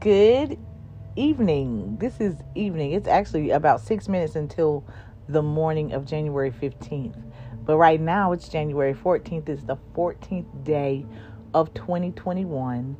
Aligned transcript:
Good 0.00 0.58
evening. 1.14 1.98
This 2.00 2.22
is 2.22 2.36
evening. 2.54 2.92
It's 2.92 3.06
actually 3.06 3.50
about 3.50 3.82
six 3.82 4.08
minutes 4.08 4.34
until 4.34 4.82
the 5.28 5.42
morning 5.42 5.92
of 5.92 6.06
January 6.06 6.50
15th. 6.50 7.22
But 7.66 7.76
right 7.76 8.00
now 8.00 8.32
it's 8.32 8.48
January 8.48 8.94
14th. 8.94 9.50
It's 9.50 9.62
the 9.62 9.76
14th 9.94 10.64
day 10.64 11.04
of 11.52 11.74
2021. 11.74 12.96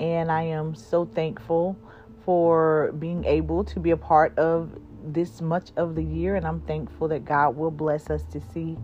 And 0.00 0.32
I 0.32 0.42
am 0.42 0.74
so 0.74 1.04
thankful 1.04 1.78
for 2.24 2.90
being 2.98 3.24
able 3.26 3.62
to 3.62 3.78
be 3.78 3.92
a 3.92 3.96
part 3.96 4.36
of 4.36 4.76
this 5.04 5.40
much 5.40 5.70
of 5.76 5.94
the 5.94 6.02
year. 6.02 6.34
And 6.34 6.44
I'm 6.44 6.62
thankful 6.62 7.06
that 7.08 7.24
God 7.24 7.56
will 7.56 7.70
bless 7.70 8.10
us 8.10 8.24
to 8.24 8.40
see 8.52 8.76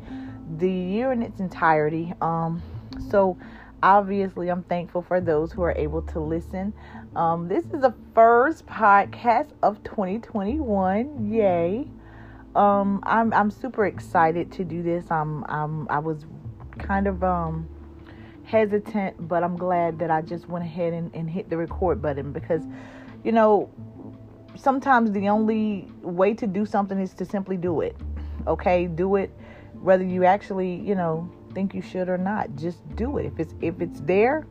the 0.58 0.70
year 0.70 1.10
in 1.10 1.20
its 1.20 1.40
entirety. 1.40 2.14
Um, 2.20 2.62
so 3.10 3.36
obviously 3.82 4.48
i'm 4.48 4.62
thankful 4.64 5.02
for 5.02 5.20
those 5.20 5.52
who 5.52 5.62
are 5.62 5.72
able 5.72 6.02
to 6.02 6.20
listen. 6.20 6.72
Um, 7.14 7.48
this 7.48 7.64
is 7.64 7.80
the 7.80 7.94
first 8.14 8.66
podcast 8.66 9.50
of 9.62 9.82
2021 9.84 11.32
yay. 11.32 11.88
Um, 12.54 13.00
I'm, 13.02 13.32
I'm 13.34 13.50
super 13.50 13.86
excited 13.86 14.50
to 14.52 14.64
do 14.64 14.82
this. 14.82 15.10
I'm, 15.10 15.44
I'm 15.44 15.88
i 15.88 15.98
was 15.98 16.26
kind 16.78 17.06
of 17.06 17.24
um, 17.24 17.68
hesitant 18.44 19.26
but 19.26 19.42
i'm 19.42 19.56
glad 19.56 19.98
that 19.98 20.10
i 20.10 20.20
just 20.20 20.46
went 20.48 20.64
ahead 20.64 20.92
and, 20.92 21.10
and 21.14 21.28
hit 21.28 21.48
the 21.48 21.56
record 21.56 22.00
button 22.00 22.32
because 22.32 22.62
you 23.24 23.32
know 23.32 23.70
sometimes 24.56 25.12
the 25.12 25.28
only 25.28 25.88
way 26.02 26.34
to 26.34 26.46
do 26.46 26.66
something 26.66 26.98
is 26.98 27.14
to 27.14 27.24
simply 27.24 27.56
do 27.56 27.80
it. 27.80 27.96
Okay? 28.46 28.86
Do 28.86 29.16
it 29.16 29.30
whether 29.80 30.04
you 30.04 30.24
actually 30.24 30.74
you 30.76 30.94
know 30.94 31.30
think 31.56 31.74
you 31.74 31.80
should 31.80 32.10
or 32.10 32.18
not. 32.18 32.54
Just 32.54 32.78
do 32.96 33.16
it. 33.16 33.24
If 33.24 33.40
it's 33.40 33.54
if 33.62 33.80
it's 33.80 34.00
there, 34.00 34.46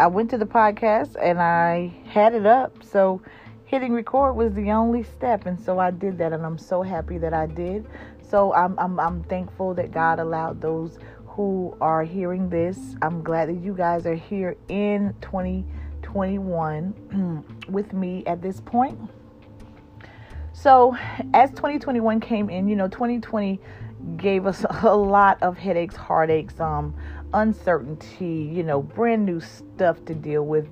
I 0.00 0.08
went 0.08 0.30
to 0.30 0.38
the 0.38 0.44
podcast 0.44 1.14
and 1.22 1.40
I 1.40 1.94
had 2.06 2.34
it 2.34 2.44
up. 2.44 2.82
So 2.82 3.22
hitting 3.66 3.92
record 3.92 4.34
was 4.34 4.52
the 4.54 4.72
only 4.72 5.04
step 5.04 5.46
and 5.46 5.60
so 5.60 5.78
I 5.78 5.92
did 5.92 6.18
that 6.18 6.32
and 6.32 6.44
I'm 6.44 6.58
so 6.58 6.82
happy 6.82 7.18
that 7.18 7.32
I 7.32 7.46
did. 7.46 7.86
So 8.28 8.52
I'm 8.52 8.76
I'm 8.80 8.98
I'm 8.98 9.22
thankful 9.22 9.74
that 9.74 9.92
God 9.92 10.18
allowed 10.18 10.60
those 10.60 10.98
who 11.26 11.76
are 11.80 12.02
hearing 12.02 12.50
this. 12.50 12.96
I'm 13.00 13.22
glad 13.22 13.48
that 13.48 13.62
you 13.62 13.72
guys 13.72 14.04
are 14.04 14.16
here 14.16 14.56
in 14.68 15.14
2021 15.20 17.44
with 17.68 17.92
me 17.92 18.24
at 18.26 18.42
this 18.42 18.60
point. 18.60 18.98
So, 20.52 20.96
as 21.32 21.50
2021 21.50 22.18
came 22.20 22.50
in, 22.50 22.66
you 22.68 22.74
know, 22.74 22.88
2020 22.88 23.60
gave 24.16 24.46
us 24.46 24.64
a 24.82 24.96
lot 24.96 25.42
of 25.42 25.56
headaches, 25.58 25.96
heartaches, 25.96 26.58
um, 26.60 26.94
uncertainty, 27.32 28.50
you 28.52 28.62
know, 28.62 28.82
brand 28.82 29.24
new 29.24 29.40
stuff 29.40 30.04
to 30.06 30.14
deal 30.14 30.44
with, 30.44 30.68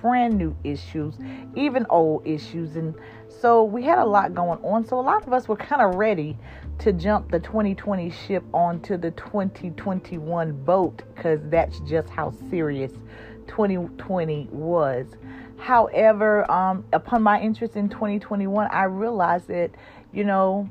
brand 0.00 0.36
new 0.36 0.56
issues, 0.64 1.14
even 1.54 1.86
old 1.90 2.26
issues. 2.26 2.76
And 2.76 2.94
so 3.28 3.64
we 3.64 3.82
had 3.82 3.98
a 3.98 4.04
lot 4.04 4.34
going 4.34 4.58
on. 4.62 4.86
So 4.86 4.98
a 4.98 5.02
lot 5.02 5.26
of 5.26 5.32
us 5.32 5.48
were 5.48 5.56
kind 5.56 5.82
of 5.82 5.96
ready 5.96 6.36
to 6.78 6.92
jump 6.92 7.30
the 7.30 7.40
2020 7.40 8.10
ship 8.10 8.44
onto 8.54 8.96
the 8.96 9.10
2021 9.12 10.64
boat 10.64 11.02
because 11.14 11.40
that's 11.44 11.80
just 11.80 12.08
how 12.08 12.32
serious 12.50 12.92
2020 13.48 14.48
was. 14.52 15.06
However, 15.58 16.48
um, 16.50 16.84
upon 16.92 17.22
my 17.22 17.40
interest 17.40 17.74
in 17.74 17.88
2021, 17.88 18.68
I 18.70 18.84
realized 18.84 19.48
that, 19.48 19.72
you 20.12 20.22
know, 20.22 20.68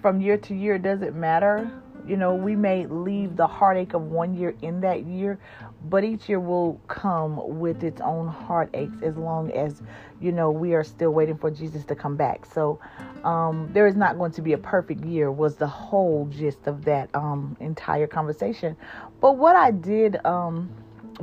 from 0.00 0.20
year 0.20 0.36
to 0.36 0.54
year 0.54 0.76
it 0.76 0.82
doesn't 0.82 1.14
matter. 1.14 1.70
You 2.06 2.16
know, 2.16 2.34
we 2.34 2.56
may 2.56 2.86
leave 2.86 3.36
the 3.36 3.46
heartache 3.46 3.92
of 3.92 4.02
one 4.02 4.34
year 4.34 4.54
in 4.62 4.80
that 4.80 5.04
year, 5.04 5.38
but 5.84 6.02
each 6.02 6.28
year 6.28 6.40
will 6.40 6.80
come 6.88 7.58
with 7.60 7.84
its 7.84 8.00
own 8.00 8.26
heartaches 8.26 9.02
as 9.02 9.16
long 9.16 9.52
as, 9.52 9.82
you 10.20 10.32
know, 10.32 10.50
we 10.50 10.74
are 10.74 10.82
still 10.82 11.10
waiting 11.10 11.36
for 11.36 11.50
Jesus 11.50 11.84
to 11.84 11.94
come 11.94 12.16
back. 12.16 12.46
So, 12.46 12.80
um, 13.22 13.68
there 13.72 13.86
is 13.86 13.96
not 13.96 14.16
going 14.16 14.32
to 14.32 14.42
be 14.42 14.54
a 14.54 14.58
perfect 14.58 15.04
year, 15.04 15.30
was 15.30 15.56
the 15.56 15.66
whole 15.66 16.26
gist 16.30 16.66
of 16.66 16.84
that 16.86 17.10
um, 17.14 17.56
entire 17.60 18.06
conversation. 18.06 18.76
But 19.20 19.36
what 19.36 19.54
I 19.54 19.70
did 19.70 20.24
um, 20.24 20.70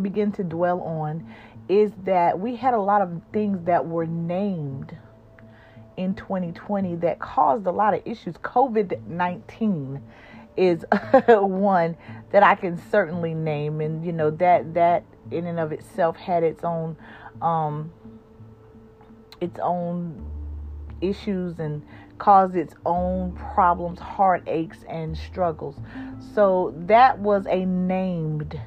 begin 0.02 0.32
to 0.34 0.44
dwell 0.44 0.82
on 0.82 1.26
is 1.68 1.92
that 2.06 2.40
we 2.40 2.56
had 2.56 2.74
a 2.74 2.80
lot 2.80 3.02
of 3.02 3.22
things 3.34 3.66
that 3.66 3.86
were 3.86 4.06
named 4.06 4.96
in 5.98 6.14
2020 6.14 6.96
that 6.98 7.20
caused 7.20 7.66
a 7.66 7.72
lot 7.72 7.94
of 7.94 8.02
issues. 8.06 8.36
COVID 8.36 9.06
19 9.08 10.02
is 10.56 10.86
one 11.28 11.98
that 12.32 12.44
I 12.44 12.56
can 12.56 12.82
certainly 12.90 13.34
name, 13.34 13.82
and 13.82 14.06
you 14.06 14.12
know 14.12 14.32
that 14.32 14.74
that 14.76 15.04
in 15.32 15.46
and 15.46 15.60
of 15.60 15.72
itself 15.72 16.16
had 16.16 16.44
its 16.44 16.64
own 16.64 16.96
um, 17.42 17.92
its 19.42 19.60
own 19.62 20.26
issues 21.02 21.60
and 21.60 21.84
caused 22.18 22.56
its 22.56 22.74
own 22.86 23.32
problems, 23.54 24.00
heartaches, 24.00 24.84
and 24.90 25.18
struggles. 25.18 25.76
So 26.34 26.74
that 26.88 27.20
was 27.20 27.46
a 27.48 27.66
named 27.66 28.60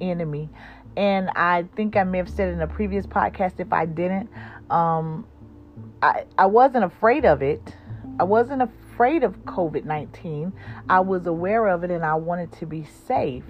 enemy. 0.00 0.48
And 0.96 1.28
I 1.30 1.64
think 1.74 1.96
I 1.96 2.04
may 2.04 2.18
have 2.18 2.30
said 2.30 2.52
in 2.52 2.60
a 2.60 2.66
previous 2.66 3.06
podcast, 3.06 3.54
if 3.58 3.72
I 3.72 3.84
didn't, 3.84 4.30
um, 4.70 5.26
I, 6.02 6.24
I 6.38 6.46
wasn't 6.46 6.84
afraid 6.84 7.24
of 7.24 7.42
it. 7.42 7.76
I 8.20 8.24
wasn't 8.24 8.62
afraid 8.62 9.24
of 9.24 9.36
COVID 9.44 9.84
19. 9.84 10.52
I 10.88 11.00
was 11.00 11.26
aware 11.26 11.66
of 11.66 11.84
it 11.84 11.90
and 11.90 12.04
I 12.04 12.14
wanted 12.14 12.52
to 12.52 12.66
be 12.66 12.84
safe. 13.06 13.44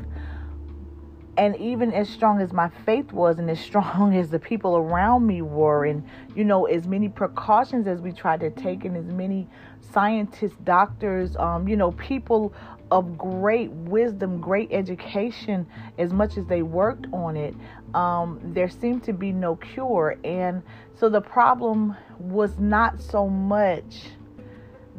And 1.37 1.57
even 1.57 1.93
as 1.93 2.09
strong 2.09 2.41
as 2.41 2.53
my 2.53 2.69
faith 2.87 3.13
was, 3.13 3.39
and 3.39 3.51
as 3.51 3.59
strong 3.71 4.15
as 4.17 4.31
the 4.31 4.39
people 4.39 4.77
around 4.77 5.27
me 5.27 5.43
were, 5.43 5.85
and 5.85 6.07
you 6.35 6.45
know, 6.45 6.67
as 6.67 6.87
many 6.87 7.09
precautions 7.09 7.87
as 7.87 8.01
we 8.01 8.13
tried 8.13 8.41
to 8.41 8.51
take, 8.51 8.85
and 8.85 8.97
as 8.97 9.07
many 9.07 9.49
scientists, 9.93 10.57
doctors, 10.63 11.37
um, 11.37 11.67
you 11.67 11.77
know, 11.77 11.93
people 11.93 12.55
of 12.91 13.17
great 13.17 13.71
wisdom, 13.71 14.41
great 14.41 14.71
education, 14.73 15.67
as 15.99 16.13
much 16.13 16.37
as 16.37 16.47
they 16.47 16.63
worked 16.63 17.07
on 17.13 17.37
it, 17.37 17.55
um, 17.95 18.41
there 18.43 18.69
seemed 18.69 19.03
to 19.05 19.13
be 19.13 19.33
no 19.33 19.57
cure. 19.57 20.19
And 20.25 20.63
so 20.95 21.09
the 21.09 21.21
problem 21.21 21.97
was 22.19 22.59
not 22.59 23.01
so 23.01 23.29
much 23.29 24.11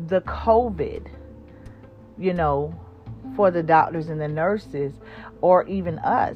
the 0.07 0.21
COVID, 0.21 1.07
you 2.17 2.33
know, 2.33 2.77
for 3.35 3.51
the 3.51 3.63
doctors 3.63 4.09
and 4.09 4.19
the 4.19 4.27
nurses, 4.27 4.93
or 5.41 5.65
even 5.67 5.99
us. 5.99 6.35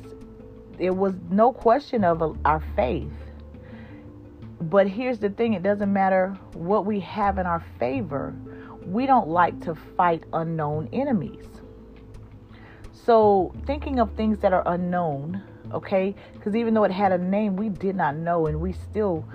It 0.78 0.96
was 0.96 1.14
no 1.30 1.52
question 1.52 2.04
of 2.04 2.38
our 2.46 2.64
faith. 2.76 3.12
But 4.62 4.88
here's 4.88 5.20
the 5.20 5.30
thing 5.30 5.54
it 5.54 5.64
doesn't 5.64 5.92
matter 5.92 6.38
what 6.54 6.86
we 6.86 7.00
have 7.02 7.38
in 7.38 7.46
our 7.46 7.64
favor 7.80 8.36
we 8.86 9.06
don't 9.06 9.28
like 9.28 9.60
to 9.62 9.76
fight 9.76 10.24
unknown 10.34 10.90
enemies. 10.94 11.46
So, 12.92 13.54
thinking 13.66 14.00
of 14.00 14.12
things 14.14 14.40
that 14.40 14.54
are 14.54 14.64
unknown, 14.68 15.42
okay? 15.72 16.16
Because 16.34 16.56
even 16.56 16.74
though 16.74 16.84
it 16.84 16.92
had 16.92 17.12
a 17.12 17.18
name, 17.18 17.56
we 17.56 17.70
did 17.70 17.96
not 17.96 18.16
know, 18.16 18.48
and 18.48 18.60
we 18.60 18.74
still 18.74 19.26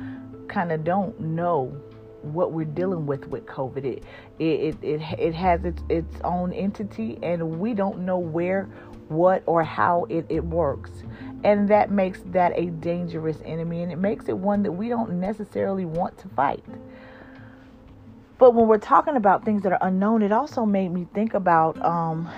kind 0.49 0.71
of 0.71 0.85
don't 0.85 1.19
know 1.19 1.77
what 2.23 2.53
we're 2.53 2.65
dealing 2.65 3.07
with 3.07 3.27
with 3.29 3.47
COVID. 3.47 3.85
It 3.85 4.05
it 4.39 4.77
it 4.83 5.01
it 5.19 5.35
has 5.35 5.65
its 5.65 5.83
its 5.89 6.17
own 6.25 6.53
entity, 6.53 7.19
and 7.23 7.59
we 7.59 7.75
don't 7.75 8.01
know 8.01 8.19
where, 8.19 8.65
what, 9.09 9.43
or 9.47 9.63
how 9.63 10.07
it 10.09 10.27
it 10.29 10.45
works, 10.45 10.91
and 11.45 11.69
that 11.69 11.91
makes 11.91 12.21
that 12.27 12.53
a 12.57 12.67
dangerous 12.67 13.39
enemy, 13.45 13.83
and 13.83 13.93
it 13.93 13.99
makes 13.99 14.29
it 14.29 14.37
one 14.37 14.63
that 14.63 14.73
we 14.73 14.89
don't 14.89 15.21
necessarily 15.21 15.85
want 15.85 16.17
to 16.19 16.29
fight. 16.29 16.65
But 18.39 18.53
when 18.55 18.67
we're 18.67 18.79
talking 18.79 19.17
about 19.17 19.45
things 19.45 19.63
that 19.63 19.73
are 19.73 19.79
unknown, 19.81 20.23
it 20.23 20.33
also 20.33 20.67
made 20.67 20.89
me 20.89 21.07
think 21.15 21.35
about 21.35 21.81
um, 21.85 22.29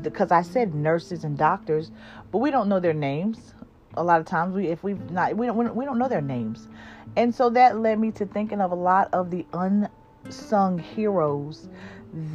because 0.00 0.30
I 0.30 0.42
said 0.42 0.74
nurses 0.74 1.24
and 1.24 1.36
doctors, 1.36 1.90
but 2.30 2.38
we 2.38 2.50
don't 2.50 2.68
know 2.68 2.78
their 2.80 2.94
names. 2.94 3.54
A 3.94 4.02
lot 4.04 4.20
of 4.20 4.26
times, 4.26 4.54
we 4.54 4.68
if 4.68 4.82
we've 4.82 5.10
not 5.10 5.36
we 5.36 5.46
don't 5.46 5.74
we 5.74 5.84
don't 5.84 5.98
know 5.98 6.08
their 6.08 6.22
names, 6.22 6.68
and 7.16 7.34
so 7.34 7.50
that 7.50 7.78
led 7.78 7.98
me 7.98 8.10
to 8.12 8.24
thinking 8.24 8.60
of 8.60 8.70
a 8.70 8.76
lot 8.76 9.08
of 9.12 9.30
the 9.30 9.44
unsung 9.52 10.78
heroes 10.78 11.68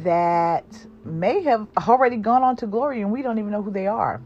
that 0.04 0.86
may 1.04 1.42
have 1.42 1.66
already 1.88 2.16
gone 2.16 2.42
on 2.42 2.56
to 2.56 2.66
glory, 2.66 3.00
and 3.00 3.10
we 3.10 3.22
don't 3.22 3.38
even 3.38 3.50
know 3.50 3.62
who 3.62 3.72
they 3.72 3.86
are. 3.86 4.20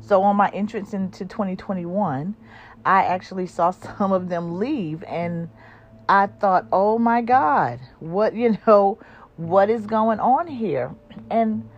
So 0.00 0.22
on 0.22 0.36
my 0.36 0.48
entrance 0.50 0.92
into 0.92 1.24
2021, 1.24 2.34
I 2.84 3.04
actually 3.04 3.46
saw 3.46 3.70
some 3.98 4.12
of 4.12 4.28
them 4.28 4.58
leave 4.58 5.04
and 5.04 5.48
I 6.08 6.26
thought, 6.26 6.66
oh 6.72 6.98
my 6.98 7.22
God, 7.22 7.80
what, 8.00 8.34
you 8.34 8.58
know, 8.66 8.98
what 9.36 9.70
is 9.70 9.86
going 9.86 10.20
on 10.20 10.46
here? 10.46 10.94
And, 11.30 11.68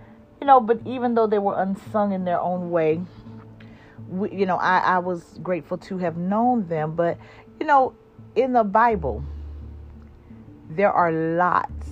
you 0.41 0.47
know, 0.47 0.61
but 0.61 0.81
even 0.85 1.15
though 1.15 1.27
they 1.27 1.39
were 1.39 1.61
unsung 1.61 2.13
in 2.13 2.25
their 2.25 2.41
own 2.41 2.71
way, 2.71 3.01
we, 4.09 4.31
you 4.33 4.47
know, 4.47 4.57
I, 4.57 4.79
I 4.79 4.99
was 4.99 5.39
grateful 5.43 5.79
to 5.79 5.99
have 5.99 6.17
known 6.17 6.69
them. 6.69 6.95
But, 6.95 7.19
you 7.61 7.67
know, 7.67 7.95
in 8.35 8.53
the 8.53 8.65
Bible, 8.65 9.25
there 10.71 10.93
are 10.93 11.13
lots 11.13 11.87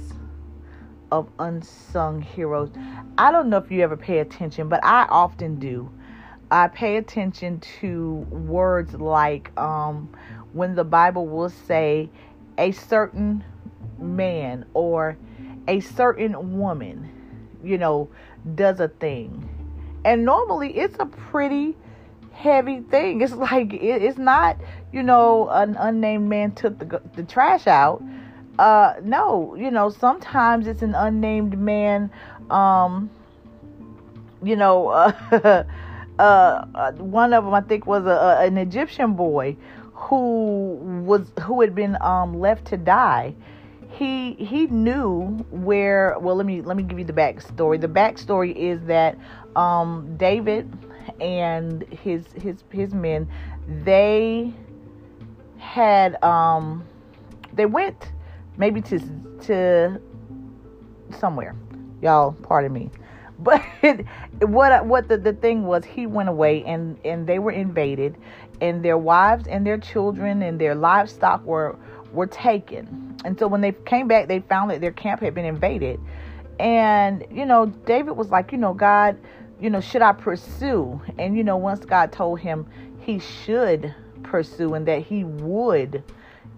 of 1.13 1.29
unsung 1.39 2.21
heroes. 2.21 2.71
I 3.17 3.31
don't 3.31 3.49
know 3.49 3.59
if 3.59 3.71
you 3.71 3.83
ever 3.83 3.97
pay 3.97 4.19
attention, 4.19 4.69
but 4.69 4.85
I 4.85 5.07
often 5.09 5.59
do. 5.59 5.91
I 6.51 6.69
pay 6.69 6.97
attention 6.97 7.61
to 7.81 8.15
words 8.31 8.95
like 8.95 9.57
um, 9.59 10.11
when 10.55 10.77
the 10.77 10.85
Bible 10.85 11.27
will 11.27 11.51
say 11.51 12.09
a 12.57 12.71
certain 12.71 13.45
man 13.99 14.65
or 14.73 15.19
a 15.67 15.81
certain 15.81 16.57
woman, 16.57 17.11
you 17.63 17.77
know, 17.77 18.09
does 18.55 18.81
a 18.81 18.89
thing. 18.89 19.49
And 20.05 20.25
normally 20.25 20.77
it's 20.77 20.97
a 21.01 21.07
pretty 21.07 21.77
heavy 22.33 22.81
thing. 22.81 23.21
It's 23.21 23.33
like 23.33 23.73
it's 23.73 24.19
not, 24.19 24.57
you 24.93 25.03
know, 25.03 25.49
an 25.49 25.77
unnamed 25.77 26.29
man 26.29 26.53
took 26.53 26.79
the 26.79 27.03
the 27.15 27.25
trash 27.25 27.67
out. 27.67 28.03
Uh 28.59 28.95
no, 29.03 29.57
you 29.57 29.71
know, 29.71 29.91
sometimes 29.91 30.67
it's 30.69 30.83
an 30.83 30.95
unnamed 30.95 31.59
man 31.59 32.11
um 32.51 33.11
you 34.43 34.57
know, 34.57 34.89
uh, 34.89 35.65
uh, 36.19 36.93
one 36.93 37.33
of 37.33 37.45
them 37.45 37.55
I 37.55 37.63
think 37.63 37.87
was 37.87 38.05
a, 38.05 38.11
a, 38.11 38.47
an 38.47 38.59
Egyptian 38.59 39.15
boy 39.15 39.57
who 39.95 41.05
was 41.07 41.31
who 41.43 41.61
had 41.61 41.75
been 41.75 41.97
um, 42.01 42.39
left 42.39 42.67
to 42.67 42.77
die. 42.77 43.35
He 43.89 44.35
he 44.35 44.67
knew 44.67 45.45
where. 45.51 46.19
Well, 46.19 46.35
let 46.35 46.47
me 46.47 46.61
let 46.63 46.77
me 46.77 46.83
give 46.83 46.99
you 46.99 47.05
the 47.05 47.13
backstory. 47.13 47.81
The 47.81 47.89
backstory 47.89 48.55
is 48.55 48.83
that 48.87 49.17
um, 49.57 50.17
David 50.17 50.71
and 51.21 51.83
his 51.85 52.25
his 52.35 52.65
his 52.71 52.93
men 52.93 53.29
they 53.85 54.53
had 55.59 56.23
um, 56.23 56.85
they 57.53 57.67
went 57.67 58.13
maybe 58.57 58.81
to 58.83 58.99
to 59.43 60.01
somewhere. 61.19 61.55
Y'all, 62.03 62.33
pardon 62.33 62.73
me 62.73 62.91
but 63.39 63.63
what 64.41 64.87
what 64.87 65.09
the, 65.09 65.19
the 65.19 65.33
thing 65.33 65.67
was, 65.67 65.85
he 65.85 66.07
went 66.07 66.29
away 66.29 66.65
and 66.65 66.99
and 67.05 67.27
they 67.27 67.39
were 67.39 67.51
invaded, 67.51 68.17
and 68.65 68.83
their 68.83 68.97
wives 68.97 69.47
and 69.47 69.67
their 69.67 69.77
children 69.77 70.43
and 70.43 70.59
their 70.59 70.75
livestock 70.75 71.45
were 71.45 71.77
were 72.13 72.27
taken. 72.27 73.17
And 73.25 73.39
so 73.39 73.47
when 73.47 73.61
they 73.61 73.73
came 73.73 74.09
back, 74.09 74.29
they 74.29 74.41
found 74.41 74.71
that 74.71 74.81
their 74.81 74.93
camp 74.93 75.21
had 75.21 75.35
been 75.35 75.45
invaded. 75.45 76.01
And 76.59 77.27
you 77.31 77.45
know, 77.45 77.67
David 77.67 78.13
was 78.13 78.31
like, 78.31 78.53
you 78.53 78.59
know, 78.59 78.73
God, 78.73 79.19
you 79.61 79.69
know, 79.69 79.81
should 79.81 80.03
I 80.03 80.13
pursue? 80.13 81.01
And 81.19 81.37
you 81.37 81.45
know, 81.45 81.57
once 81.57 81.85
God 81.85 82.11
told 82.11 82.41
him 82.41 82.67
he 83.01 83.19
should 83.19 83.95
pursue 84.23 84.73
and 84.73 84.87
that 84.89 85.03
he 85.03 85.25
would 85.25 86.03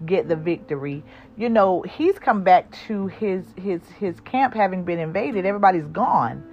get 0.05 0.29
the 0.29 0.35
victory. 0.35 1.03
You 1.35 1.49
know, 1.49 1.81
he's 1.81 2.17
come 2.19 2.43
back 2.43 2.71
to 2.87 3.07
his 3.07 3.45
his 3.57 3.81
his 3.99 4.19
camp 4.21 4.53
having 4.53 4.83
been 4.85 4.99
invaded. 4.99 5.45
Everybody's 5.45 5.87
gone. 5.87 6.43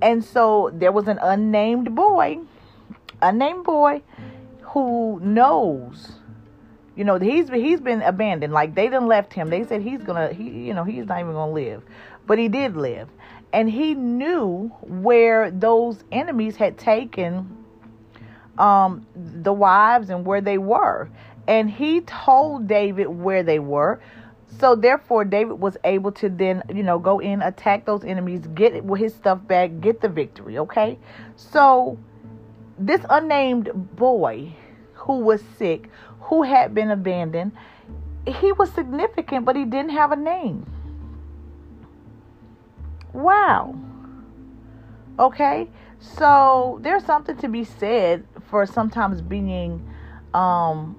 And 0.00 0.24
so 0.24 0.70
there 0.72 0.92
was 0.92 1.08
an 1.08 1.18
unnamed 1.20 1.94
boy, 1.94 2.38
unnamed 3.20 3.64
boy 3.64 4.02
who 4.70 5.18
knows? 5.20 6.12
You 6.96 7.04
know 7.04 7.18
he's 7.18 7.48
he's 7.48 7.80
been 7.80 8.02
abandoned. 8.02 8.52
Like 8.52 8.74
they 8.74 8.84
didn't 8.84 9.06
left 9.06 9.32
him. 9.32 9.50
They 9.50 9.64
said 9.64 9.82
he's 9.82 10.02
gonna 10.02 10.32
he 10.32 10.44
you 10.44 10.74
know 10.74 10.84
he's 10.84 11.06
not 11.06 11.20
even 11.20 11.32
gonna 11.32 11.52
live. 11.52 11.82
But 12.26 12.38
he 12.38 12.48
did 12.48 12.76
live. 12.76 13.08
And 13.52 13.68
he 13.68 13.94
knew 13.94 14.68
where 14.82 15.50
those 15.50 16.04
enemies 16.12 16.56
had 16.56 16.78
taken 16.78 17.56
um 18.58 19.06
the 19.14 19.52
wives 19.52 20.10
and 20.10 20.24
where 20.24 20.40
they 20.40 20.58
were. 20.58 21.08
And 21.48 21.70
he 21.70 22.02
told 22.02 22.68
david 22.68 23.08
where 23.08 23.42
they 23.42 23.58
were. 23.58 24.00
So 24.58 24.74
therefore, 24.74 25.24
David 25.24 25.54
was 25.54 25.76
able 25.84 26.10
to 26.12 26.28
then, 26.28 26.64
you 26.74 26.82
know, 26.82 26.98
go 26.98 27.20
in, 27.20 27.40
attack 27.40 27.86
those 27.86 28.04
enemies, 28.04 28.40
get 28.54 28.84
his 28.98 29.14
stuff 29.14 29.38
back, 29.46 29.70
get 29.80 30.00
the 30.00 30.08
victory. 30.08 30.58
Okay, 30.58 30.98
so 31.36 31.96
this 32.80 33.00
unnamed 33.08 33.70
boy 33.94 34.54
who 34.94 35.18
was 35.18 35.42
sick, 35.58 35.90
who 36.22 36.42
had 36.42 36.74
been 36.74 36.90
abandoned, 36.90 37.52
he 38.26 38.52
was 38.52 38.70
significant, 38.72 39.44
but 39.44 39.56
he 39.56 39.64
didn't 39.64 39.90
have 39.90 40.12
a 40.12 40.16
name. 40.16 40.66
Wow. 43.12 43.74
Okay, 45.18 45.68
so 45.98 46.78
there's 46.82 47.04
something 47.04 47.36
to 47.36 47.48
be 47.48 47.64
said 47.64 48.26
for 48.48 48.64
sometimes 48.66 49.20
being 49.20 49.86
um 50.32 50.96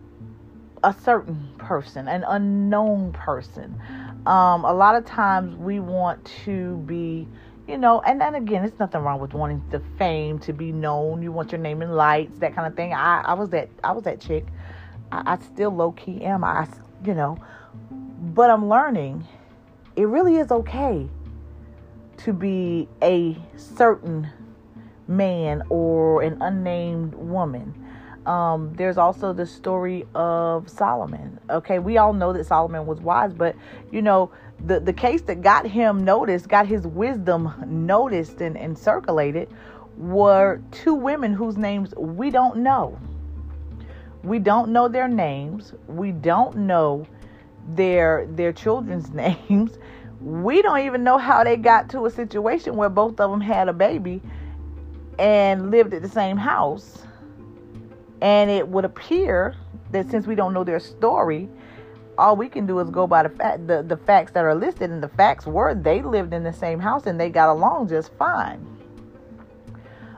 a 0.84 0.94
certain 0.94 1.50
person, 1.58 2.08
an 2.08 2.24
unknown 2.28 3.14
person. 3.14 3.80
Um, 4.26 4.66
a 4.66 4.74
lot 4.74 4.96
of 4.96 5.06
times 5.06 5.56
we 5.56 5.80
want 5.80 6.24
to 6.46 6.78
be, 6.86 7.28
you 7.72 7.78
know, 7.78 8.02
and 8.02 8.20
then 8.20 8.36
again, 8.36 8.66
it's 8.66 8.78
nothing 8.80 9.02
wrong 9.02 9.22
with 9.22 9.34
wanting 9.34 9.64
the 9.72 9.80
fame 9.98 10.38
to 10.40 10.52
be 10.52 10.74
known. 10.74 11.24
You 11.24 11.32
want 11.32 11.54
your 11.54 11.62
name 11.62 11.82
in 11.82 11.94
lights, 11.94 12.38
that 12.40 12.54
kind 12.54 12.68
of 12.68 12.76
thing. 12.76 12.94
I, 12.94 13.22
I 13.22 13.34
was 13.34 13.50
that, 13.52 13.70
I 13.82 13.94
was 13.94 14.04
that 14.04 14.20
chick. 14.20 14.46
I, 15.10 15.34
I 15.34 15.40
still 15.40 15.72
low 15.72 15.94
key 15.94 16.22
am. 16.22 16.44
I, 16.44 16.68
you 17.06 17.14
know, 17.14 17.38
but 17.90 18.50
I'm 18.50 18.68
learning. 18.68 19.26
It 19.96 20.04
really 20.04 20.36
is 20.36 20.52
okay 20.52 21.08
to 22.18 22.34
be 22.34 22.90
a 23.02 23.38
certain 23.56 24.30
man 25.08 25.64
or 25.70 26.22
an 26.24 26.42
unnamed 26.42 27.16
woman 27.16 27.74
um, 28.26 28.74
there's 28.76 28.98
also 28.98 29.34
the 29.34 29.46
story 29.46 30.06
of 30.14 30.70
Solomon. 30.70 31.40
Okay, 31.50 31.80
we 31.80 31.98
all 31.98 32.14
know 32.14 32.34
that 32.34 32.46
Solomon 32.46 32.86
was 32.86 33.00
wise, 33.00 33.34
but 33.34 33.56
you 33.92 34.02
know, 34.02 34.32
the, 34.66 34.80
the 34.80 34.94
case 34.94 35.22
that 35.24 35.42
got 35.42 35.66
him 35.66 36.06
noticed, 36.06 36.48
got 36.48 36.68
his 36.68 36.86
wisdom 36.86 37.54
noticed 37.66 38.42
and, 38.42 38.56
and 38.58 38.78
circulated, 38.78 39.50
were 39.98 40.62
two 40.72 40.94
women 40.94 41.34
whose 41.34 41.58
names 41.58 41.94
we 41.98 42.30
don't 42.30 42.58
know. 42.58 43.00
We 44.24 44.38
don't 44.38 44.70
know 44.70 44.88
their 44.88 45.08
names. 45.08 45.74
We 45.88 46.12
don't 46.12 46.56
know 46.58 47.08
their 47.70 48.28
their 48.30 48.54
children's 48.54 49.10
names. 49.14 49.78
We 50.22 50.62
don't 50.62 50.82
even 50.82 51.04
know 51.04 51.18
how 51.18 51.44
they 51.44 51.58
got 51.58 51.90
to 51.90 52.06
a 52.06 52.12
situation 52.12 52.76
where 52.76 52.90
both 52.90 53.20
of 53.20 53.32
them 53.32 53.42
had 53.42 53.68
a 53.68 53.74
baby 53.74 54.22
and 55.18 55.72
lived 55.72 55.96
at 55.96 56.04
the 56.04 56.10
same 56.10 56.38
house 56.38 57.04
and 58.22 58.50
it 58.50 58.68
would 58.68 58.86
appear 58.86 59.56
that 59.92 60.10
since 60.10 60.28
we 60.28 60.36
don't 60.36 60.54
know 60.54 60.64
their 60.64 60.80
story, 60.80 61.50
all 62.18 62.36
we 62.36 62.48
can 62.48 62.66
do 62.66 62.80
is 62.80 62.90
go 62.90 63.08
by 63.08 63.24
the 63.24 63.30
fact 63.30 63.68
the, 63.68 63.82
the 63.82 63.98
facts 63.98 64.32
that 64.34 64.44
are 64.44 64.56
listed 64.56 64.92
and 64.92 65.02
the 65.02 65.10
facts 65.10 65.46
were 65.46 65.74
they 65.74 66.02
lived 66.02 66.34
in 66.34 66.44
the 66.44 66.54
same 66.54 66.80
house 66.80 67.08
and 67.08 67.20
they 67.20 67.30
got 67.30 67.50
along 67.50 67.90
just 67.90 68.14
fine. 68.14 68.66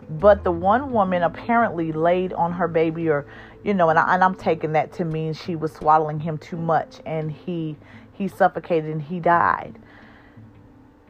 But 0.09 0.43
the 0.43 0.51
one 0.51 0.91
woman 0.91 1.23
apparently 1.23 1.91
laid 1.91 2.33
on 2.33 2.51
her 2.51 2.67
baby 2.67 3.09
or 3.09 3.25
you 3.63 3.73
know 3.73 3.89
and, 3.89 3.97
I, 3.97 4.15
and 4.15 4.23
I'm 4.23 4.35
taking 4.35 4.73
that 4.73 4.91
to 4.93 5.05
mean 5.05 5.33
she 5.33 5.55
was 5.55 5.71
swaddling 5.71 6.19
him 6.19 6.37
too 6.37 6.57
much 6.57 6.99
and 7.05 7.31
he 7.31 7.77
he 8.11 8.27
suffocated 8.27 8.91
and 8.91 9.01
he 9.01 9.19
died 9.19 9.79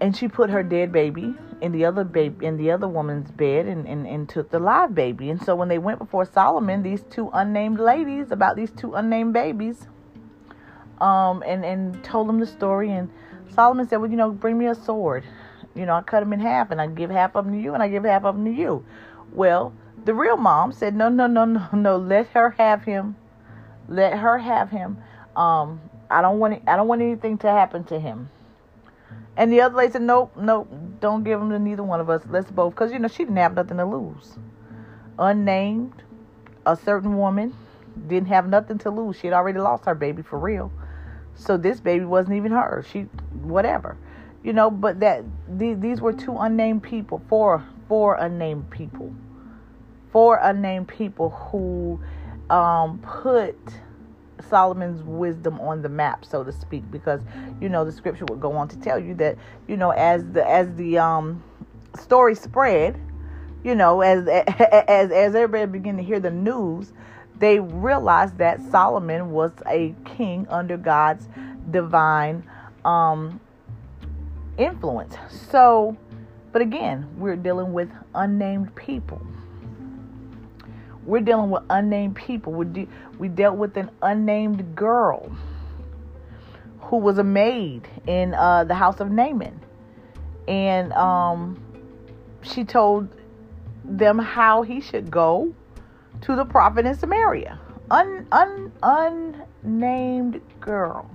and 0.03 0.17
she 0.17 0.27
put 0.27 0.49
her 0.49 0.61
dead 0.63 0.91
baby 0.91 1.33
in 1.61 1.71
the 1.71 1.85
other 1.85 2.03
baby 2.03 2.45
in 2.45 2.57
the 2.57 2.69
other 2.69 2.89
woman's 2.89 3.31
bed 3.31 3.67
and, 3.67 3.87
and, 3.87 4.05
and 4.05 4.27
took 4.27 4.49
the 4.49 4.59
live 4.59 4.93
baby. 4.93 5.29
And 5.29 5.41
so 5.41 5.55
when 5.55 5.69
they 5.69 5.77
went 5.77 5.97
before 5.97 6.25
Solomon, 6.25 6.83
these 6.83 7.03
two 7.03 7.29
unnamed 7.31 7.79
ladies 7.79 8.29
about 8.29 8.57
these 8.57 8.71
two 8.71 8.95
unnamed 8.95 9.31
babies, 9.31 9.87
um, 10.99 11.41
and, 11.47 11.63
and 11.63 12.03
told 12.03 12.27
them 12.27 12.41
the 12.41 12.45
story 12.45 12.91
and 12.91 13.09
Solomon 13.55 13.87
said, 13.87 13.95
Well, 13.95 14.11
you 14.11 14.17
know, 14.17 14.31
bring 14.31 14.57
me 14.57 14.67
a 14.67 14.75
sword. 14.75 15.23
You 15.73 15.85
know, 15.85 15.93
I 15.93 16.01
cut 16.01 16.19
them 16.19 16.33
in 16.33 16.41
half 16.41 16.71
and 16.71 16.81
I 16.81 16.87
give 16.87 17.09
half 17.09 17.33
of 17.37 17.45
them 17.45 17.53
to 17.53 17.61
you 17.61 17.73
and 17.73 17.81
I 17.81 17.87
give 17.87 18.03
half 18.03 18.25
of 18.25 18.35
them 18.35 18.43
to 18.43 18.51
you. 18.51 18.85
Well, 19.31 19.73
the 20.03 20.13
real 20.13 20.35
mom 20.35 20.73
said, 20.73 20.97
No, 20.97 21.07
no, 21.07 21.27
no, 21.27 21.45
no, 21.45 21.69
no, 21.71 21.95
let 21.95 22.27
her 22.27 22.49
have 22.57 22.83
him. 22.83 23.15
Let 23.87 24.19
her 24.19 24.37
have 24.37 24.69
him. 24.69 24.97
Um, 25.37 25.79
I 26.11 26.21
don't 26.21 26.39
want 26.39 26.61
I 26.67 26.75
don't 26.75 26.89
want 26.89 27.01
anything 27.01 27.37
to 27.37 27.47
happen 27.47 27.85
to 27.85 27.97
him. 28.01 28.29
And 29.35 29.51
the 29.51 29.61
other 29.61 29.75
lady 29.75 29.93
said, 29.93 30.03
Nope, 30.03 30.33
nope, 30.37 30.71
don't 30.99 31.23
give 31.23 31.39
them 31.39 31.49
to 31.49 31.59
neither 31.59 31.83
one 31.83 31.99
of 31.99 32.09
us. 32.09 32.21
Let's 32.29 32.51
both. 32.51 32.73
Because, 32.73 32.91
you 32.91 32.99
know, 32.99 33.07
she 33.07 33.23
didn't 33.23 33.37
have 33.37 33.55
nothing 33.55 33.77
to 33.77 33.85
lose. 33.85 34.37
Unnamed, 35.17 36.03
a 36.65 36.75
certain 36.75 37.17
woman 37.17 37.55
didn't 38.07 38.27
have 38.27 38.47
nothing 38.47 38.77
to 38.79 38.89
lose. 38.89 39.17
She 39.17 39.27
had 39.27 39.33
already 39.33 39.59
lost 39.59 39.85
her 39.85 39.95
baby 39.95 40.21
for 40.21 40.37
real. 40.39 40.71
So 41.35 41.57
this 41.57 41.79
baby 41.79 42.05
wasn't 42.05 42.35
even 42.37 42.51
her. 42.51 42.85
She, 42.91 43.01
whatever. 43.41 43.97
You 44.43 44.53
know, 44.53 44.69
but 44.69 44.99
that 44.99 45.23
these 45.47 45.79
these 45.79 46.01
were 46.01 46.13
two 46.13 46.37
unnamed 46.37 46.83
people, 46.83 47.21
four, 47.29 47.63
four 47.87 48.15
unnamed 48.15 48.69
people. 48.69 49.13
Four 50.11 50.37
unnamed 50.37 50.89
people 50.89 51.29
who 51.29 51.99
um, 52.49 52.99
put 52.99 53.57
Solomon's 54.49 55.01
wisdom 55.03 55.59
on 55.59 55.81
the 55.81 55.89
map, 55.89 56.25
so 56.25 56.43
to 56.43 56.51
speak, 56.51 56.89
because 56.91 57.21
you 57.61 57.69
know 57.69 57.85
the 57.85 57.91
scripture 57.91 58.25
would 58.25 58.39
go 58.39 58.51
on 58.53 58.67
to 58.69 58.77
tell 58.79 58.99
you 58.99 59.13
that 59.15 59.37
you 59.67 59.77
know 59.77 59.91
as 59.91 60.23
the 60.31 60.47
as 60.47 60.73
the 60.75 60.97
um 60.97 61.43
story 61.99 62.35
spread, 62.35 62.99
you 63.63 63.75
know 63.75 64.01
as 64.01 64.27
as 64.27 65.11
as 65.11 65.35
everybody 65.35 65.71
began 65.71 65.97
to 65.97 66.03
hear 66.03 66.19
the 66.19 66.31
news, 66.31 66.93
they 67.37 67.59
realized 67.59 68.37
that 68.37 68.61
Solomon 68.71 69.31
was 69.31 69.51
a 69.67 69.95
king 70.05 70.47
under 70.49 70.77
God's 70.77 71.27
divine 71.71 72.43
um 72.85 73.39
influence. 74.57 75.15
So, 75.51 75.97
but 76.51 76.61
again, 76.61 77.07
we're 77.17 77.35
dealing 77.35 77.73
with 77.73 77.89
unnamed 78.13 78.75
people. 78.75 79.25
We're 81.05 81.21
dealing 81.21 81.49
with 81.49 81.63
unnamed 81.69 82.15
people. 82.15 82.53
We, 82.53 82.65
de- 82.65 82.89
we 83.17 83.27
dealt 83.27 83.57
with 83.57 83.75
an 83.77 83.91
unnamed 84.01 84.75
girl 84.75 85.35
who 86.79 86.97
was 86.97 87.17
a 87.17 87.23
maid 87.23 87.87
in 88.07 88.33
uh, 88.33 88.63
the 88.63 88.75
house 88.75 88.99
of 88.99 89.11
Naaman. 89.11 89.59
And 90.47 90.93
um, 90.93 91.61
she 92.41 92.63
told 92.63 93.09
them 93.83 94.19
how 94.19 94.61
he 94.61 94.81
should 94.81 95.11
go 95.11 95.53
to 96.21 96.35
the 96.35 96.45
prophet 96.45 96.85
in 96.85 96.95
Samaria. 96.95 97.59
Un, 97.91 98.27
un, 98.31 98.71
unnamed 98.81 100.41
girl 100.59 101.09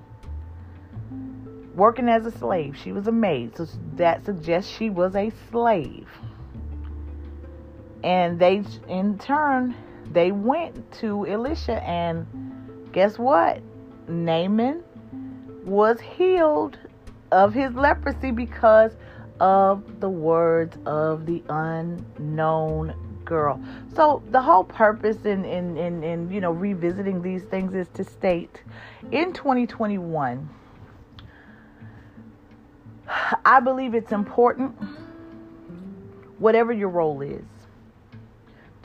working 1.75 2.09
as 2.09 2.27
a 2.27 2.31
slave. 2.31 2.77
She 2.77 2.93
was 2.93 3.07
a 3.07 3.13
maid, 3.13 3.57
so 3.57 3.67
that 3.95 4.25
suggests 4.25 4.71
she 4.71 4.91
was 4.91 5.15
a 5.15 5.33
slave. 5.51 6.09
And 8.03 8.39
they, 8.39 8.63
in 8.89 9.19
turn, 9.19 9.75
they 10.13 10.33
went 10.33 10.93
to 11.01 11.27
Elisha, 11.27 11.83
and 11.83 12.27
guess 12.93 13.19
what? 13.19 13.61
Naaman 14.07 14.83
was 15.65 16.01
healed 16.01 16.79
of 17.31 17.53
his 17.53 17.75
leprosy 17.75 18.31
because 18.31 18.93
of 19.41 20.01
the 20.01 20.09
words 20.09 20.77
of 20.87 21.27
the 21.27 21.43
unknown 21.49 22.95
girl. 23.25 23.61
So 23.95 24.23
the 24.31 24.41
whole 24.41 24.65
purpose 24.65 25.25
in 25.25 25.45
in, 25.45 25.77
in, 25.77 26.03
in 26.03 26.31
you 26.31 26.41
know 26.41 26.51
revisiting 26.51 27.21
these 27.21 27.43
things 27.45 27.75
is 27.75 27.89
to 27.95 28.05
state 28.05 28.63
in 29.13 29.33
2021 29.33 30.49
I 33.45 33.61
believe 33.61 33.95
it's 33.95 34.13
important 34.13 34.75
whatever 36.39 36.73
your 36.73 36.89
role 36.89 37.21
is 37.21 37.45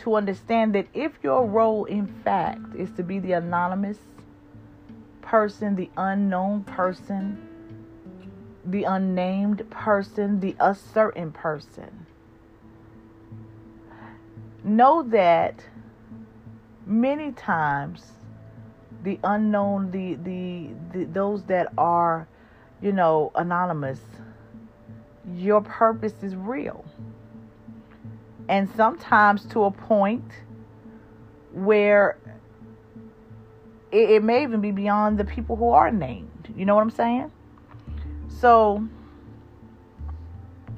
to 0.03 0.15
understand 0.15 0.75
that 0.75 0.87
if 0.93 1.13
your 1.23 1.45
role 1.47 1.85
in 1.85 2.07
fact 2.23 2.75
is 2.75 2.91
to 2.91 3.03
be 3.03 3.19
the 3.19 3.31
anonymous 3.31 3.97
person, 5.21 5.75
the 5.77 5.89
unknown 5.95 6.61
person, 6.65 7.37
the 8.65 8.83
unnamed 8.83 9.69
person, 9.69 10.41
the 10.41 10.55
uncertain 10.59 11.31
person. 11.31 12.05
Know 14.65 15.03
that 15.03 15.65
many 16.85 17.31
times 17.31 18.11
the 19.03 19.19
unknown, 19.23 19.91
the, 19.91 20.15
the, 20.15 20.69
the 20.91 21.05
those 21.05 21.43
that 21.43 21.71
are, 21.77 22.27
you 22.81 22.91
know, 22.91 23.31
anonymous, 23.35 24.01
your 25.33 25.61
purpose 25.61 26.13
is 26.21 26.35
real. 26.35 26.83
And 28.49 28.69
sometimes 28.75 29.45
to 29.47 29.63
a 29.63 29.71
point 29.71 30.29
where 31.53 32.17
it, 33.91 34.09
it 34.09 34.23
may 34.23 34.43
even 34.43 34.59
be 34.59 34.71
beyond 34.71 35.17
the 35.17 35.25
people 35.25 35.55
who 35.55 35.69
are 35.69 35.91
named. 35.91 36.53
You 36.55 36.65
know 36.65 36.75
what 36.75 36.81
I'm 36.81 36.89
saying? 36.89 37.31
So 38.27 38.87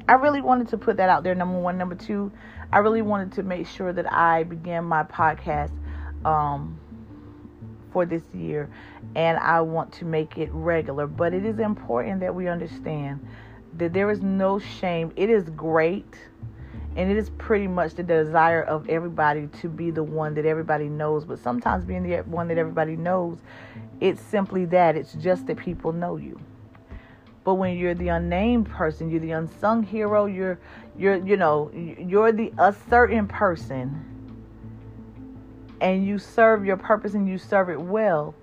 I 0.08 0.14
really 0.14 0.42
wanted 0.42 0.68
to 0.70 0.78
put 0.78 0.98
that 0.98 1.10
out 1.10 1.24
there. 1.24 1.34
Number 1.34 1.58
one, 1.58 1.78
number 1.78 1.96
two, 1.96 2.32
I 2.72 2.80
really 2.80 3.02
wanted 3.02 3.32
to 3.34 3.44
make 3.44 3.68
sure 3.68 3.92
that 3.94 4.12
I 4.12 4.44
began 4.44 4.84
my 4.84 5.04
podcast 5.04 5.72
um, 6.26 6.80
for 7.92 8.06
this 8.06 8.24
year, 8.34 8.70
and 9.16 9.38
I 9.38 9.62
want 9.62 9.94
to 9.94 10.06
make 10.06 10.38
it 10.38 10.50
regular. 10.52 11.08
But 11.08 11.34
it 11.34 11.46
is 11.46 11.60
important 11.60 12.20
that 12.20 12.36
we 12.36 12.48
understand 12.48 13.26
that 13.78 13.94
there 13.94 14.12
is 14.12 14.22
no 14.22 14.60
shame. 14.60 15.12
It 15.16 15.30
is 15.30 15.50
great 15.50 16.14
and 16.96 17.12
it 17.12 17.18
is 17.18 17.30
pretty 17.32 17.68
much 17.68 17.96
the 17.96 18.04
desire 18.04 18.64
of 18.64 18.90
everybody 18.90 19.48
to 19.62 19.68
be 19.68 19.92
the 19.92 20.04
one 20.04 20.34
that 20.36 20.46
everybody 20.46 20.88
knows. 20.88 21.26
But 21.26 21.40
sometimes 21.40 21.84
being 21.84 22.04
the 22.04 22.18
one 22.24 22.48
that 22.48 22.58
everybody 22.58 22.96
knows, 22.96 23.38
it's 24.00 24.22
simply 24.22 24.66
that. 24.66 24.96
It's 24.96 25.14
just 25.14 25.48
that 25.48 25.58
people 25.58 25.92
know 25.92 26.16
you. 26.16 26.40
But 27.44 27.56
when 27.56 27.78
you're 27.78 27.94
the 27.94 28.08
unnamed 28.08 28.70
person, 28.70 29.10
you're 29.10 29.20
the 29.20 29.32
unsung 29.32 29.84
hero, 29.84 30.26
you're 30.26 30.58
you're 30.98 31.18
you 31.18 31.38
know, 31.38 31.70
you're 31.74 32.32
the 32.32 32.54
a 32.58 32.74
certain 32.90 33.28
person 33.28 34.16
and 35.82 36.06
you 36.06 36.18
serve 36.18 36.66
your 36.66 36.78
purpose 36.78 37.14
and 37.14 37.28
you 37.28 37.38
serve 37.38 37.70
it 37.70 37.80
well, 37.80 38.34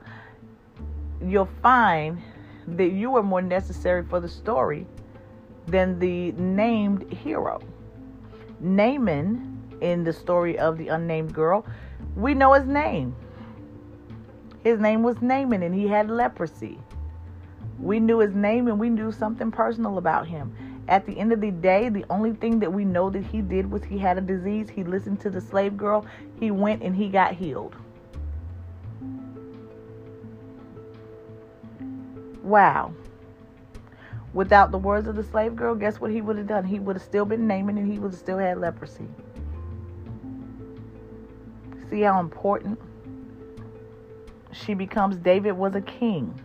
you'll 1.25 1.49
find 1.63 2.21
that 2.69 2.93
you 2.93 3.17
are 3.17 3.23
more 3.23 3.43
necessary 3.43 4.05
for 4.05 4.21
the 4.21 4.29
story 4.29 4.87
than 5.67 5.99
the 5.99 6.33
named 6.33 7.11
hero. 7.13 7.61
Naaman, 8.63 9.77
in 9.81 10.05
the 10.05 10.13
story 10.13 10.59
of 10.59 10.79
the 10.79 10.89
unnamed 10.89 11.35
girl, 11.35 11.67
we 12.15 12.33
know 12.33 12.53
his 12.53 12.67
name. 12.67 13.15
His 14.63 14.79
name 14.79 15.03
was 15.03 15.21
Naaman 15.21 15.63
and 15.63 15.75
he 15.75 15.89
had 15.89 16.09
leprosy. 16.09 16.79
We 17.81 17.99
knew 17.99 18.21
his 18.21 18.35
name 18.35 18.69
and 18.69 18.79
we 18.79 18.89
knew 18.89 19.11
something 19.11 19.51
personal 19.51 19.99
about 19.99 20.29
him. 20.29 20.55
At 20.87 21.05
the 21.05 21.19
end 21.19 21.33
of 21.33 21.41
the 21.41 21.51
day, 21.51 21.89
the 21.89 22.05
only 22.11 22.33
thing 22.33 22.61
that 22.61 22.73
we 22.73 22.85
know 22.85 23.11
that 23.11 23.25
he 23.25 23.41
did 23.41 23.69
was 23.71 23.83
he 23.83 23.99
had 23.99 24.19
a 24.19 24.21
disease. 24.21 24.71
He 24.71 24.85
listened 24.85 25.21
to 25.21 25.31
the 25.31 25.41
slave 25.41 25.77
girl. 25.77 26.07
He 26.39 26.53
went 26.53 26.83
and 26.83 26.95
he 26.95 27.09
got 27.09 27.35
healed. 27.35 27.75
Wow 32.43 32.95
without 34.35 34.71
the 34.71 34.79
words 34.79 35.09
of 35.09 35.17
the 35.17 35.25
slave 35.25 35.55
girl, 35.57 35.75
guess 35.75 36.01
what 36.01 36.11
he 36.11 36.21
would 36.21 36.37
have 36.39 36.47
done? 36.47 36.65
He 36.65 36.79
would 36.79 36.97
have 36.97 37.03
still 37.03 37.25
been 37.25 37.47
Naaman 37.47 37.79
and 37.79 37.91
he 37.91 37.99
would 37.99 38.13
have 38.13 38.21
still 38.21 38.39
had 38.39 38.59
leprosy. 38.59 39.07
See 41.91 42.01
how 42.01 42.21
important 42.21 42.79
she 44.53 44.75
becomes? 44.75 45.17
David 45.17 45.53
was 45.53 45.75
a 45.75 45.81
king. 45.81 46.41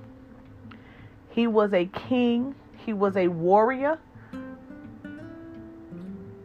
He 1.30 1.48
was 1.48 1.74
a 1.74 1.86
king, 1.86 2.56
he 2.86 2.94
was 2.94 3.16
a 3.16 3.28
warrior. 3.28 4.00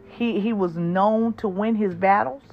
He, 0.09 0.39
he 0.39 0.53
was 0.53 0.77
known 0.77 1.33
to 1.33 1.47
win 1.47 1.75
his 1.75 1.95
battles. 1.95 2.43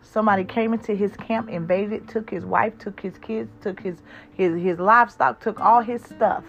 Somebody 0.00 0.42
came 0.42 0.72
into 0.72 0.94
his 0.94 1.14
camp, 1.14 1.48
invaded, 1.50 2.08
took 2.08 2.30
his 2.30 2.44
wife, 2.44 2.76
took 2.78 2.98
his 2.98 3.16
kids, 3.18 3.50
took 3.60 3.78
his, 3.78 3.98
his, 4.32 4.60
his 4.60 4.78
livestock, 4.80 5.40
took 5.40 5.60
all 5.60 5.82
his 5.82 6.02
stuff 6.02 6.42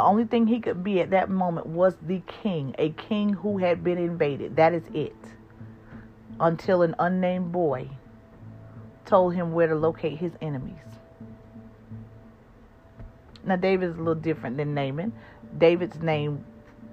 only 0.00 0.24
thing 0.24 0.46
he 0.46 0.60
could 0.60 0.84
be 0.84 1.00
at 1.00 1.10
that 1.10 1.30
moment 1.30 1.66
was 1.66 1.94
the 2.02 2.22
king, 2.42 2.74
a 2.78 2.90
king 2.90 3.32
who 3.32 3.58
had 3.58 3.82
been 3.82 3.98
invaded. 3.98 4.56
That 4.56 4.72
is 4.72 4.84
it. 4.94 5.16
Until 6.40 6.82
an 6.82 6.94
unnamed 6.98 7.50
boy 7.52 7.88
told 9.04 9.34
him 9.34 9.52
where 9.52 9.66
to 9.66 9.74
locate 9.74 10.18
his 10.18 10.32
enemies. 10.40 10.74
Now, 13.44 13.56
David 13.56 13.90
is 13.90 13.94
a 13.96 13.98
little 13.98 14.14
different 14.14 14.56
than 14.56 14.74
Naaman. 14.74 15.12
David's 15.56 16.00
name 16.00 16.44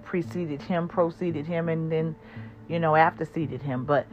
preceded 0.04 0.62
him, 0.62 0.88
proceeded 0.88 1.46
him, 1.46 1.70
and 1.70 1.92
then, 1.92 2.16
you 2.70 2.80
know, 2.80 2.96
after 2.96 3.26
seated 3.26 3.62
him. 3.62 3.84
But 3.86 4.08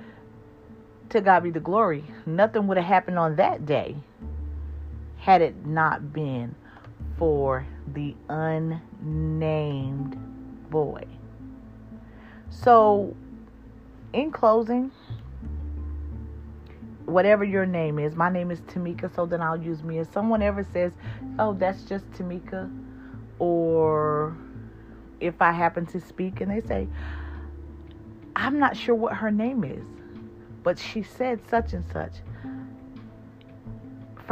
to 1.10 1.20
God 1.20 1.44
be 1.44 1.50
the 1.50 1.60
glory, 1.60 2.04
nothing 2.26 2.66
would 2.66 2.76
have 2.76 2.86
happened 2.86 3.18
on 3.18 3.36
that 3.36 3.64
day 3.64 3.96
had 5.18 5.40
it 5.40 5.64
not 5.64 6.12
been 6.12 6.54
for 7.16 7.64
the 7.88 8.14
unnamed 8.28 10.16
boy. 10.70 11.04
So, 12.50 13.16
in 14.12 14.30
closing, 14.30 14.90
whatever 17.06 17.44
your 17.44 17.66
name 17.66 17.98
is, 17.98 18.14
my 18.14 18.30
name 18.30 18.50
is 18.50 18.60
Tamika, 18.62 19.14
so 19.14 19.26
then 19.26 19.40
I'll 19.40 19.60
use 19.60 19.82
me. 19.82 19.98
If 19.98 20.12
someone 20.12 20.42
ever 20.42 20.66
says, 20.72 20.92
oh, 21.38 21.54
that's 21.54 21.82
just 21.84 22.10
Tamika, 22.12 22.70
or 23.38 24.36
if 25.20 25.40
I 25.40 25.52
happen 25.52 25.86
to 25.86 26.00
speak 26.00 26.40
and 26.40 26.50
they 26.50 26.60
say, 26.66 26.88
I'm 28.36 28.58
not 28.58 28.76
sure 28.76 28.94
what 28.94 29.14
her 29.14 29.30
name 29.30 29.64
is, 29.64 29.84
but 30.62 30.78
she 30.78 31.02
said 31.02 31.40
such 31.48 31.72
and 31.72 31.84
such 31.92 32.12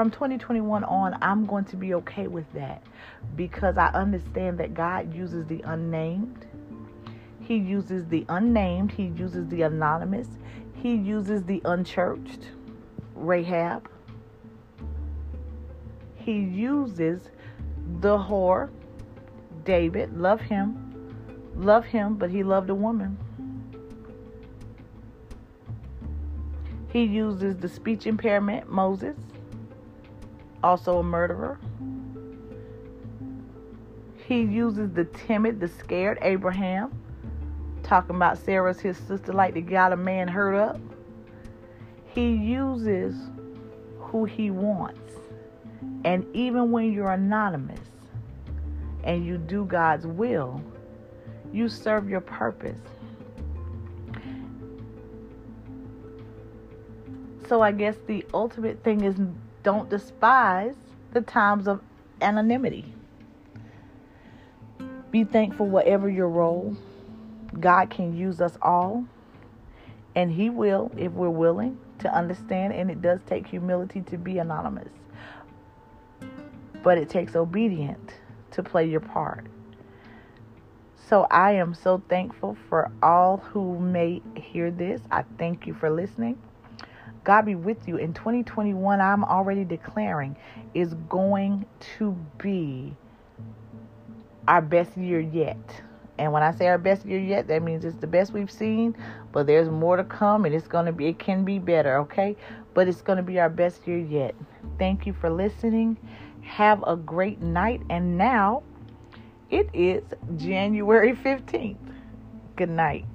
from 0.00 0.10
2021 0.10 0.82
on, 0.84 1.18
I'm 1.20 1.44
going 1.44 1.66
to 1.66 1.76
be 1.76 1.92
okay 1.92 2.26
with 2.26 2.50
that 2.54 2.82
because 3.36 3.76
I 3.76 3.88
understand 3.88 4.56
that 4.56 4.72
God 4.72 5.14
uses 5.14 5.44
the 5.44 5.60
unnamed. 5.66 6.46
He 7.38 7.56
uses 7.56 8.06
the 8.06 8.24
unnamed. 8.30 8.92
He 8.92 9.08
uses 9.08 9.46
the 9.48 9.60
anonymous. 9.60 10.26
He 10.72 10.94
uses 10.94 11.42
the 11.42 11.60
unchurched, 11.66 12.48
Rahab. 13.14 13.90
He 16.14 16.38
uses 16.38 17.28
the 18.00 18.16
whore, 18.16 18.70
David. 19.66 20.16
Love 20.16 20.40
him. 20.40 21.52
Love 21.56 21.84
him, 21.84 22.14
but 22.14 22.30
he 22.30 22.42
loved 22.42 22.70
a 22.70 22.74
woman. 22.74 23.18
He 26.90 27.04
uses 27.04 27.58
the 27.58 27.68
speech 27.68 28.06
impairment, 28.06 28.72
Moses 28.72 29.18
also 30.62 30.98
a 30.98 31.02
murderer. 31.02 31.58
He 34.26 34.42
uses 34.42 34.90
the 34.92 35.04
timid, 35.04 35.58
the 35.60 35.68
scared 35.68 36.18
Abraham, 36.22 36.92
talking 37.82 38.16
about 38.16 38.38
Sarah's 38.38 38.78
his 38.78 38.96
sister 38.96 39.32
like 39.32 39.54
to 39.54 39.60
got 39.60 39.92
a 39.92 39.96
man 39.96 40.28
hurt 40.28 40.54
up. 40.54 40.80
He 42.14 42.34
uses 42.34 43.16
who 43.98 44.24
He 44.24 44.50
wants. 44.50 44.98
And 46.04 46.24
even 46.34 46.70
when 46.70 46.92
you're 46.92 47.12
anonymous 47.12 47.80
and 49.04 49.24
you 49.24 49.38
do 49.38 49.64
God's 49.64 50.06
will, 50.06 50.62
you 51.52 51.68
serve 51.68 52.08
your 52.08 52.20
purpose. 52.20 52.78
So 57.48 57.62
I 57.62 57.72
guess 57.72 57.96
the 58.06 58.24
ultimate 58.32 58.82
thing 58.84 59.02
is 59.02 59.16
don't 59.62 59.88
despise 59.90 60.74
the 61.12 61.20
times 61.20 61.68
of 61.68 61.80
anonymity. 62.20 62.94
Be 65.10 65.24
thankful 65.24 65.66
whatever 65.66 66.08
your 66.08 66.28
role. 66.28 66.76
God 67.58 67.90
can 67.90 68.16
use 68.16 68.40
us 68.40 68.56
all, 68.62 69.04
and 70.14 70.30
He 70.30 70.50
will 70.50 70.90
if 70.96 71.12
we're 71.12 71.28
willing 71.28 71.78
to 71.98 72.14
understand. 72.14 72.72
And 72.72 72.90
it 72.90 73.02
does 73.02 73.20
take 73.26 73.46
humility 73.46 74.02
to 74.02 74.16
be 74.16 74.38
anonymous, 74.38 74.88
but 76.82 76.96
it 76.96 77.08
takes 77.08 77.34
obedience 77.34 78.12
to 78.52 78.62
play 78.62 78.88
your 78.88 79.00
part. 79.00 79.46
So 81.08 81.26
I 81.28 81.52
am 81.52 81.74
so 81.74 82.00
thankful 82.08 82.56
for 82.68 82.92
all 83.02 83.38
who 83.38 83.80
may 83.80 84.22
hear 84.36 84.70
this. 84.70 85.00
I 85.10 85.24
thank 85.38 85.66
you 85.66 85.74
for 85.74 85.90
listening. 85.90 86.38
God 87.30 87.46
be 87.46 87.54
with 87.54 87.86
you. 87.86 87.96
In 87.96 88.12
2021, 88.12 89.00
I'm 89.00 89.22
already 89.22 89.62
declaring 89.62 90.36
is 90.74 90.94
going 91.08 91.64
to 91.98 92.18
be 92.38 92.96
our 94.48 94.60
best 94.60 94.96
year 94.96 95.20
yet. 95.20 95.56
And 96.18 96.32
when 96.32 96.42
I 96.42 96.50
say 96.50 96.66
our 96.66 96.76
best 96.76 97.06
year 97.06 97.20
yet, 97.20 97.46
that 97.46 97.62
means 97.62 97.84
it's 97.84 97.94
the 97.98 98.08
best 98.08 98.32
we've 98.32 98.50
seen, 98.50 98.96
but 99.30 99.46
there's 99.46 99.68
more 99.68 99.96
to 99.96 100.02
come 100.02 100.44
and 100.44 100.52
it's 100.52 100.66
going 100.66 100.86
to 100.86 100.92
be 100.92 101.06
it 101.06 101.20
can 101.20 101.44
be 101.44 101.60
better, 101.60 101.98
okay? 101.98 102.34
But 102.74 102.88
it's 102.88 103.00
going 103.00 103.18
to 103.18 103.22
be 103.22 103.38
our 103.38 103.48
best 103.48 103.86
year 103.86 103.98
yet. 103.98 104.34
Thank 104.76 105.06
you 105.06 105.12
for 105.12 105.30
listening. 105.30 105.98
Have 106.42 106.82
a 106.84 106.96
great 106.96 107.40
night 107.40 107.80
and 107.90 108.18
now 108.18 108.64
it 109.50 109.70
is 109.72 110.02
January 110.36 111.12
15th. 111.12 111.76
Good 112.56 112.70
night. 112.70 113.06